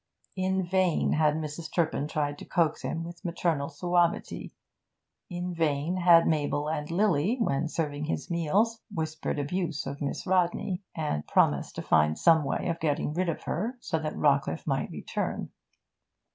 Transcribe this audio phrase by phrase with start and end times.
[0.35, 1.71] In vain had Mrs.
[1.71, 4.51] Turpin tried to coax him with maternal suavity;
[5.29, 10.81] in vain had Mabel and Lily, when serving his meals, whispered abuse of Miss Rodney,
[10.95, 14.89] and promised to find some way of getting rid of her, so that Rawcliffe might
[14.89, 15.51] return.